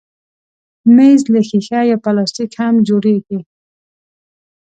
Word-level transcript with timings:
مېز 0.95 1.21
له 1.33 1.39
ښيښه 1.47 1.79
یا 1.91 1.97
پلاستیک 2.03 2.51
هم 2.61 2.75
جوړېږي. 2.87 3.39